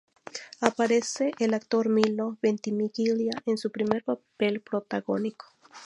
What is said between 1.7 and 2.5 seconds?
Milo